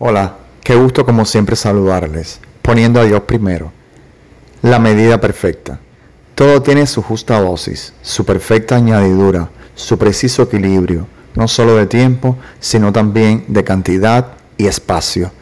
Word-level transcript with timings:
Hola, 0.00 0.36
qué 0.62 0.76
gusto 0.76 1.04
como 1.04 1.24
siempre 1.24 1.56
saludarles, 1.56 2.38
poniendo 2.62 3.00
a 3.00 3.04
Dios 3.04 3.22
primero. 3.22 3.72
La 4.62 4.78
medida 4.78 5.20
perfecta. 5.20 5.80
Todo 6.36 6.62
tiene 6.62 6.86
su 6.86 7.02
justa 7.02 7.40
dosis, 7.40 7.92
su 8.00 8.24
perfecta 8.24 8.76
añadidura, 8.76 9.48
su 9.74 9.98
preciso 9.98 10.44
equilibrio, 10.44 11.08
no 11.34 11.48
solo 11.48 11.74
de 11.74 11.86
tiempo, 11.86 12.38
sino 12.60 12.92
también 12.92 13.44
de 13.48 13.64
cantidad 13.64 14.34
y 14.56 14.68
espacio. 14.68 15.32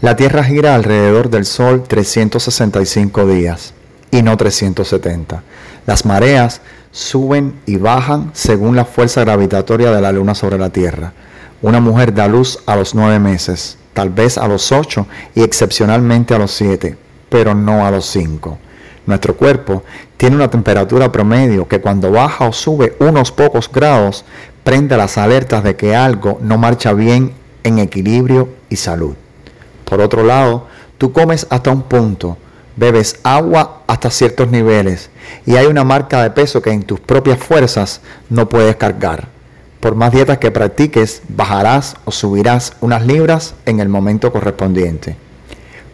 La 0.00 0.16
Tierra 0.16 0.42
gira 0.44 0.74
alrededor 0.74 1.28
del 1.28 1.44
Sol 1.44 1.84
365 1.86 3.26
días 3.26 3.74
y 4.10 4.22
no 4.22 4.34
370. 4.38 5.42
Las 5.84 6.06
mareas 6.06 6.62
suben 6.90 7.60
y 7.66 7.76
bajan 7.76 8.30
según 8.32 8.76
la 8.76 8.86
fuerza 8.86 9.20
gravitatoria 9.20 9.90
de 9.90 10.00
la 10.00 10.12
Luna 10.12 10.34
sobre 10.34 10.56
la 10.56 10.70
Tierra. 10.70 11.12
Una 11.60 11.80
mujer 11.80 12.14
da 12.14 12.28
luz 12.28 12.60
a 12.64 12.76
los 12.76 12.94
nueve 12.94 13.18
meses, 13.18 13.76
tal 13.96 14.10
vez 14.10 14.36
a 14.36 14.46
los 14.46 14.72
ocho 14.72 15.06
y 15.34 15.42
excepcionalmente 15.42 16.34
a 16.34 16.38
los 16.38 16.50
siete, 16.50 16.98
pero 17.30 17.54
no 17.54 17.86
a 17.86 17.90
los 17.90 18.04
cinco. 18.04 18.58
Nuestro 19.06 19.34
cuerpo 19.36 19.84
tiene 20.18 20.36
una 20.36 20.50
temperatura 20.50 21.10
promedio 21.10 21.66
que 21.66 21.80
cuando 21.80 22.10
baja 22.10 22.46
o 22.46 22.52
sube 22.52 22.94
unos 22.98 23.32
pocos 23.32 23.72
grados 23.72 24.26
prende 24.64 24.98
las 24.98 25.16
alertas 25.16 25.64
de 25.64 25.76
que 25.76 25.96
algo 25.96 26.38
no 26.42 26.58
marcha 26.58 26.92
bien 26.92 27.32
en 27.62 27.78
equilibrio 27.78 28.50
y 28.68 28.76
salud. 28.76 29.14
Por 29.86 30.02
otro 30.02 30.22
lado, 30.22 30.66
tú 30.98 31.12
comes 31.12 31.46
hasta 31.48 31.70
un 31.70 31.80
punto, 31.80 32.36
bebes 32.76 33.20
agua 33.22 33.82
hasta 33.86 34.10
ciertos 34.10 34.50
niveles 34.50 35.08
y 35.46 35.56
hay 35.56 35.64
una 35.64 35.84
marca 35.84 36.22
de 36.22 36.32
peso 36.32 36.60
que 36.60 36.70
en 36.70 36.82
tus 36.82 37.00
propias 37.00 37.38
fuerzas 37.38 38.02
no 38.28 38.46
puedes 38.46 38.76
cargar. 38.76 39.35
Por 39.80 39.94
más 39.94 40.12
dietas 40.12 40.38
que 40.38 40.50
practiques, 40.50 41.22
bajarás 41.28 41.96
o 42.04 42.10
subirás 42.10 42.74
unas 42.80 43.06
libras 43.06 43.54
en 43.66 43.80
el 43.80 43.88
momento 43.88 44.32
correspondiente. 44.32 45.16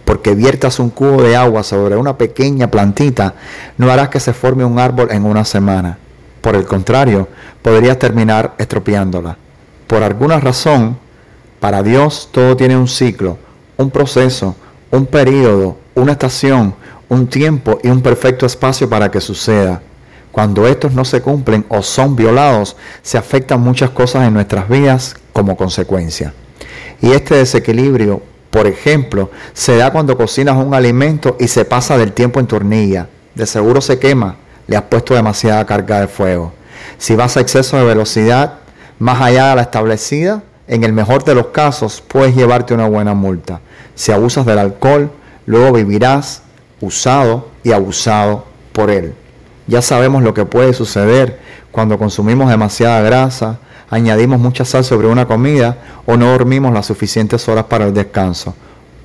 Porque 0.04 0.34
viertas 0.34 0.78
un 0.78 0.90
cubo 0.90 1.22
de 1.22 1.36
agua 1.36 1.62
sobre 1.62 1.96
una 1.96 2.16
pequeña 2.16 2.70
plantita, 2.70 3.34
no 3.78 3.90
harás 3.90 4.08
que 4.08 4.20
se 4.20 4.32
forme 4.32 4.64
un 4.64 4.78
árbol 4.78 5.08
en 5.10 5.24
una 5.24 5.44
semana. 5.44 5.98
Por 6.40 6.56
el 6.56 6.64
contrario, 6.64 7.28
podrías 7.62 7.98
terminar 7.98 8.54
estropeándola. 8.58 9.36
Por 9.86 10.02
alguna 10.02 10.40
razón, 10.40 10.98
para 11.60 11.82
Dios 11.82 12.28
todo 12.32 12.56
tiene 12.56 12.76
un 12.76 12.88
ciclo, 12.88 13.38
un 13.76 13.90
proceso, 13.90 14.56
un 14.90 15.06
periodo, 15.06 15.76
una 15.94 16.12
estación, 16.12 16.74
un 17.08 17.26
tiempo 17.26 17.78
y 17.82 17.88
un 17.88 18.00
perfecto 18.00 18.46
espacio 18.46 18.88
para 18.88 19.10
que 19.10 19.20
suceda. 19.20 19.82
Cuando 20.32 20.66
estos 20.66 20.94
no 20.94 21.04
se 21.04 21.20
cumplen 21.20 21.66
o 21.68 21.82
son 21.82 22.16
violados, 22.16 22.76
se 23.02 23.18
afectan 23.18 23.60
muchas 23.60 23.90
cosas 23.90 24.26
en 24.26 24.32
nuestras 24.32 24.68
vidas 24.68 25.14
como 25.34 25.56
consecuencia. 25.56 26.32
Y 27.02 27.12
este 27.12 27.36
desequilibrio, 27.36 28.22
por 28.50 28.66
ejemplo, 28.66 29.30
se 29.52 29.76
da 29.76 29.92
cuando 29.92 30.16
cocinas 30.16 30.56
un 30.56 30.72
alimento 30.72 31.36
y 31.38 31.48
se 31.48 31.66
pasa 31.66 31.98
del 31.98 32.12
tiempo 32.12 32.40
en 32.40 32.46
tornilla. 32.46 33.08
De 33.34 33.46
seguro 33.46 33.82
se 33.82 33.98
quema, 33.98 34.36
le 34.66 34.76
has 34.76 34.84
puesto 34.84 35.14
demasiada 35.14 35.66
carga 35.66 36.00
de 36.00 36.08
fuego. 36.08 36.54
Si 36.96 37.14
vas 37.14 37.36
a 37.36 37.40
exceso 37.40 37.76
de 37.76 37.84
velocidad, 37.84 38.54
más 38.98 39.20
allá 39.20 39.50
de 39.50 39.56
la 39.56 39.62
establecida, 39.62 40.42
en 40.66 40.84
el 40.84 40.92
mejor 40.92 41.24
de 41.24 41.34
los 41.34 41.48
casos 41.48 42.02
puedes 42.06 42.34
llevarte 42.34 42.72
una 42.72 42.88
buena 42.88 43.12
multa. 43.12 43.60
Si 43.94 44.12
abusas 44.12 44.46
del 44.46 44.58
alcohol, 44.58 45.10
luego 45.44 45.72
vivirás 45.72 46.42
usado 46.80 47.48
y 47.64 47.72
abusado 47.72 48.46
por 48.72 48.90
él. 48.90 49.14
Ya 49.72 49.80
sabemos 49.80 50.22
lo 50.22 50.34
que 50.34 50.44
puede 50.44 50.74
suceder 50.74 51.38
cuando 51.70 51.96
consumimos 51.96 52.50
demasiada 52.50 53.00
grasa, 53.00 53.58
añadimos 53.88 54.38
mucha 54.38 54.66
sal 54.66 54.84
sobre 54.84 55.06
una 55.06 55.26
comida 55.26 55.78
o 56.04 56.18
no 56.18 56.30
dormimos 56.30 56.74
las 56.74 56.84
suficientes 56.84 57.48
horas 57.48 57.64
para 57.64 57.86
el 57.86 57.94
descanso. 57.94 58.54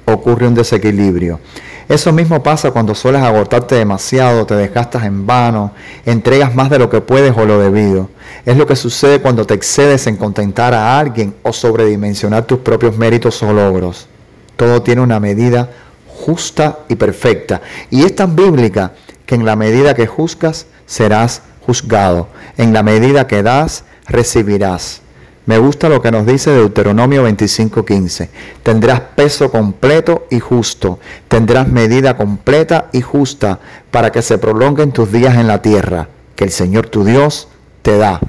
Ocurre 0.04 0.46
un 0.46 0.56
desequilibrio. 0.56 1.40
Eso 1.88 2.12
mismo 2.12 2.44
pasa 2.44 2.72
cuando 2.72 2.96
sueles 2.96 3.22
agotarte 3.22 3.76
demasiado, 3.76 4.46
te 4.46 4.56
desgastas 4.56 5.06
en 5.06 5.26
vano, 5.26 5.72
entregas 6.06 6.53
más 6.53 6.70
de 6.70 6.80
lo 6.80 6.90
que 6.90 7.00
puedes 7.00 7.31
o 7.38 7.46
lo 7.46 7.59
debido. 7.59 8.09
Es 8.46 8.58
lo 8.58 8.68
que 8.68 8.75
sucede 8.75 9.22
cuando 9.22 9.46
te 9.46 9.53
excedes 9.53 10.06
en 10.08 10.18
contentar 10.18 10.74
a 10.74 11.00
alguien 11.00 11.34
o 11.44 11.53
sobredimensionar 11.53 12.44
tus 12.44 12.59
propios 12.59 12.97
méritos 12.97 13.41
o 13.41 13.53
logros. 13.53 14.08
Todo 14.58 14.81
tiene 14.81 15.00
una 15.00 15.22
medida 15.22 15.70
justa 16.09 16.80
y 16.90 16.96
perfecta. 16.96 17.62
Y 17.90 18.03
es 18.03 18.14
tan 18.14 18.36
bíblica 18.36 18.91
que 19.28 19.36
en 19.36 19.46
la 19.46 19.56
medida 19.56 19.94
que 19.94 20.08
juzgas, 20.08 20.66
serás 20.88 21.44
juzgado. 21.62 22.30
En 22.58 22.74
la 22.74 22.82
medida 22.82 23.28
que 23.28 23.44
das, 23.44 23.84
recibirás. 24.08 25.02
Me 25.46 25.60
gusta 25.60 25.88
lo 25.88 26.02
que 26.02 26.12
nos 26.12 26.26
dice 26.26 26.52
Deuteronomio 26.52 27.24
25:15. 27.24 28.30
Tendrás 28.64 29.02
peso 29.16 29.52
completo 29.52 30.26
y 30.32 30.40
justo. 30.40 31.00
Tendrás 31.28 31.68
medida 31.68 32.18
completa 32.18 32.88
y 32.92 33.02
justa 33.02 33.60
para 33.92 34.12
que 34.12 34.22
se 34.22 34.40
prolonguen 34.40 34.92
tus 34.92 35.12
días 35.12 35.36
en 35.36 35.48
la 35.48 35.62
tierra, 35.62 36.09
que 36.36 36.46
el 36.46 36.52
Señor 36.52 36.90
tu 36.90 37.04
Dios 37.04 37.48
te 37.82 37.98
da. 37.98 38.20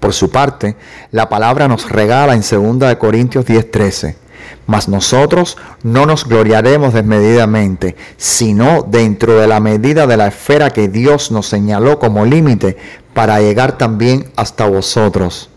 Por 0.00 0.12
su 0.12 0.30
parte, 0.30 0.76
la 1.10 1.28
palabra 1.28 1.68
nos 1.68 1.88
regala 1.88 2.34
en 2.34 2.42
2 2.42 2.96
Corintios 2.96 3.46
10:13 3.46 4.25
mas 4.66 4.88
nosotros 4.88 5.56
no 5.82 6.06
nos 6.06 6.26
gloriaremos 6.26 6.92
desmedidamente, 6.94 7.96
sino 8.16 8.82
dentro 8.82 9.38
de 9.38 9.46
la 9.46 9.60
medida 9.60 10.06
de 10.06 10.16
la 10.16 10.28
esfera 10.28 10.70
que 10.70 10.88
Dios 10.88 11.30
nos 11.30 11.46
señaló 11.46 11.98
como 11.98 12.24
límite 12.24 12.76
para 13.14 13.40
llegar 13.40 13.78
también 13.78 14.30
hasta 14.36 14.66
vosotros. 14.66 15.50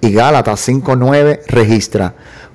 Y 0.00 0.12
Gálatas 0.12 0.68
5.9 0.68 1.40
registra, 1.46 2.14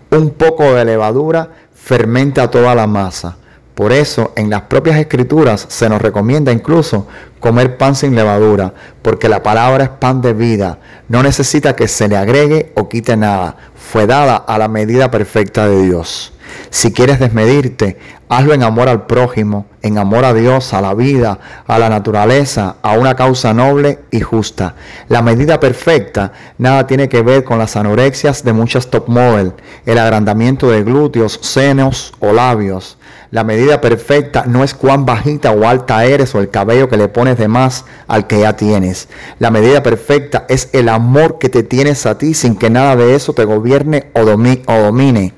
un 0.10 0.32
poco 0.32 0.74
de 0.74 0.86
levadura 0.86 1.50
fermenta 1.74 2.50
toda 2.50 2.76
la 2.76 2.88
masa. 2.88 3.38
Por 3.82 3.94
eso 3.94 4.32
en 4.36 4.52
las 4.52 4.62
propias 4.62 5.00
escrituras 5.00 5.66
se 5.68 5.90
nos 5.90 6.00
recomienda 6.00 6.52
incluso 6.52 7.08
comer 7.40 7.78
pan 7.78 7.96
sin 7.96 8.14
levadura, 8.14 8.76
porque 9.02 9.28
la 9.28 9.42
palabra 9.42 9.86
es 9.86 9.90
pan 9.90 10.22
de 10.22 10.34
vida, 10.34 10.78
no 11.08 11.24
necesita 11.24 11.76
que 11.76 11.88
se 11.88 12.08
le 12.08 12.16
agregue 12.16 12.74
o 12.76 12.88
quite 12.88 13.18
nada, 13.18 13.58
fue 13.74 14.06
dada 14.06 14.36
a 14.36 14.60
la 14.60 14.68
medida 14.68 15.10
perfecta 15.10 15.68
de 15.68 15.82
Dios. 15.82 16.32
Si 16.70 16.92
quieres 16.94 17.20
desmedirte, 17.20 17.98
hazlo 18.30 18.54
en 18.54 18.64
amor 18.64 18.88
al 18.88 19.06
prójimo, 19.08 19.66
en 19.82 19.98
amor 19.98 20.24
a 20.24 20.34
Dios, 20.34 20.74
a 20.74 20.82
la 20.82 20.94
vida, 20.94 21.40
a 21.68 21.78
la 21.78 21.90
naturaleza, 21.90 22.78
a 22.82 22.94
una 22.94 23.16
causa 23.16 23.54
noble 23.54 24.00
y 24.10 24.22
justa. 24.22 24.76
La 25.10 25.22
medida 25.22 25.60
perfecta 25.60 26.32
nada 26.58 26.88
tiene 26.88 27.10
que 27.10 27.22
ver 27.22 27.44
con 27.44 27.60
las 27.60 27.76
anorexias 27.76 28.44
de 28.44 28.54
muchas 28.54 28.90
top 28.90 29.10
model, 29.10 29.54
el 29.86 29.98
agrandamiento 29.98 30.70
de 30.70 30.84
glúteos, 30.84 31.40
senos 31.42 32.14
o 32.20 32.32
labios. 32.32 32.98
La 33.32 33.46
medida 33.46 33.80
perfecta 33.80 34.44
no 34.46 34.64
es 34.64 34.74
cuán 34.74 35.06
bajita 35.06 35.52
o 35.52 35.66
alta 35.66 36.04
eres 36.04 36.36
o 36.36 36.40
el 36.40 36.50
cabello 36.50 36.90
que 36.90 36.98
le 36.98 37.08
pones 37.08 37.38
de 37.38 37.48
más 37.48 37.86
al 38.08 38.28
que 38.28 38.42
ya 38.42 38.58
tienes. 38.58 39.08
La 39.40 39.52
medida 39.52 39.84
perfecta 39.84 40.46
es 40.50 40.70
el 40.74 40.90
amor 40.90 41.40
que 41.40 41.48
te 41.48 41.64
tienes 41.64 42.06
a 42.06 42.18
ti 42.18 42.34
sin 42.34 42.56
que 42.56 42.70
nada 42.70 42.98
de 42.98 43.16
eso 43.16 43.34
te 43.34 43.46
gobierne 43.46 44.10
o, 44.14 44.26
domine. 44.26 45.34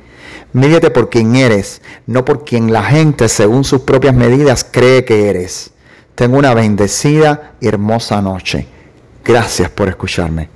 Mídete 0.53 0.91
por 0.91 1.09
quien 1.09 1.35
eres, 1.35 1.81
no 2.05 2.23
por 2.23 2.45
quien 2.45 2.71
la 2.71 2.83
gente, 2.83 3.27
según 3.27 3.63
sus 3.63 3.81
propias 3.81 4.15
medidas, 4.15 4.63
cree 4.63 5.03
que 5.03 5.29
eres. 5.29 5.71
Tengo 6.15 6.37
una 6.37 6.53
bendecida 6.53 7.53
y 7.59 7.67
hermosa 7.67 8.21
noche. 8.21 8.67
Gracias 9.25 9.69
por 9.71 9.89
escucharme. 9.89 10.49